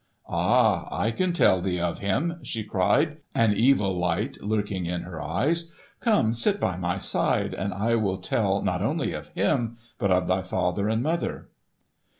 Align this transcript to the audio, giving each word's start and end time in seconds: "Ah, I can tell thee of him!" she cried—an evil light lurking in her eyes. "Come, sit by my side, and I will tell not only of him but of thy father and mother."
"Ah, 0.27 0.87
I 0.91 1.11
can 1.11 1.31
tell 1.31 1.61
thee 1.61 1.79
of 1.79 1.99
him!" 1.99 2.39
she 2.41 2.63
cried—an 2.63 3.53
evil 3.53 3.95
light 3.95 4.41
lurking 4.41 4.87
in 4.87 5.03
her 5.03 5.21
eyes. 5.21 5.71
"Come, 5.99 6.33
sit 6.33 6.59
by 6.59 6.75
my 6.75 6.97
side, 6.97 7.53
and 7.53 7.71
I 7.71 7.93
will 7.93 8.17
tell 8.17 8.63
not 8.63 8.81
only 8.81 9.13
of 9.13 9.27
him 9.33 9.77
but 9.99 10.09
of 10.09 10.25
thy 10.27 10.41
father 10.41 10.89
and 10.89 11.03
mother." 11.03 11.49